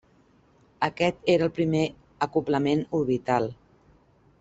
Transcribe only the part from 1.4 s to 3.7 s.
el primer acoblament orbital.